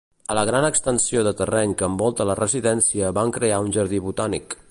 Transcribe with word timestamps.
A 0.33 0.35
la 0.37 0.43
gran 0.49 0.65
extensió 0.69 1.23
de 1.27 1.33
terreny 1.41 1.75
que 1.81 1.89
envolta 1.89 2.27
la 2.31 2.37
residència 2.41 3.13
van 3.21 3.35
crear 3.39 3.63
un 3.67 3.73
jardí 3.79 4.01
botànic. 4.09 4.59